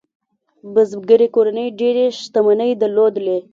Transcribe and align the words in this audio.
بزګري 0.73 1.27
کورنۍ 1.35 1.67
ډېرې 1.79 2.05
شتمنۍ 2.19 2.71
درلودې. 2.81 3.37